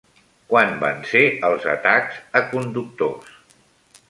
[0.53, 3.33] Quan van ser els atacs a conductors?